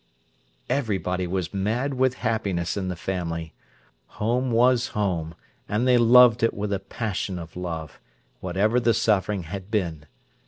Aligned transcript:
Everybody 0.67 1.27
was 1.27 1.53
mad 1.53 1.93
with 1.93 2.15
happiness 2.15 2.75
in 2.75 2.87
the 2.87 2.95
family. 2.95 3.53
Home 4.17 4.49
was 4.49 4.87
home, 4.97 5.35
and 5.69 5.87
they 5.87 5.99
loved 5.99 6.41
it 6.41 6.55
with 6.55 6.73
a 6.73 6.79
passion 6.79 7.37
of 7.37 7.55
love, 7.55 7.99
whatever 8.39 8.79
the 8.79 8.95
suffering 8.95 9.43
had 9.43 9.69
been. 9.69 10.07